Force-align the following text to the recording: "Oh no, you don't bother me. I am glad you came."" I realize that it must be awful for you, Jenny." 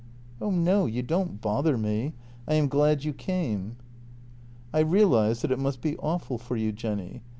"Oh 0.41 0.49
no, 0.49 0.87
you 0.87 1.03
don't 1.03 1.39
bother 1.41 1.77
me. 1.77 2.13
I 2.47 2.55
am 2.55 2.69
glad 2.69 3.03
you 3.03 3.13
came."" 3.13 3.75
I 4.73 4.79
realize 4.79 5.43
that 5.43 5.51
it 5.51 5.59
must 5.59 5.79
be 5.79 5.95
awful 5.97 6.39
for 6.39 6.55
you, 6.57 6.71
Jenny." 6.71 7.21